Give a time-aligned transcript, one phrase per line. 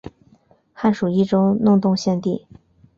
[0.73, 2.47] 汉属益州弄栋县地。